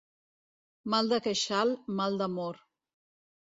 Mal 0.93 1.11
de 1.11 1.21
queixal, 1.27 1.77
mal 2.03 2.21
d'amor. 2.23 2.61